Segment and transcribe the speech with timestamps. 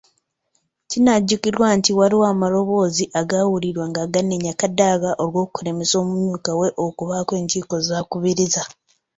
[0.89, 8.63] Kinajjukirwa nti waliwo amaloboozi agaawulirwa nga ganenya Kadaga olw'okulemesa omumyuka we okubaako enkiiko z'akubiriza.